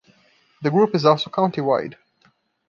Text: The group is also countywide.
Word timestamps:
The 0.63 0.71
group 0.71 0.95
is 0.95 1.05
also 1.05 1.29
countywide. 1.29 1.93